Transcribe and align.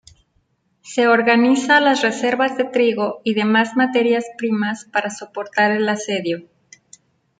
Se 0.81 1.07
organiza 1.07 1.79
las 1.79 2.01
reservas 2.01 2.57
de 2.57 2.63
trigo 2.63 3.21
y 3.23 3.35
demás 3.35 3.75
materias 3.75 4.25
primas 4.35 4.85
para 4.85 5.11
soportar 5.11 5.69
el 5.69 5.87
asedio. 5.87 6.47